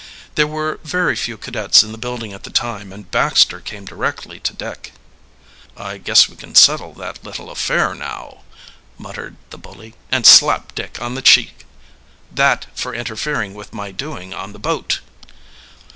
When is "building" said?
1.99-2.33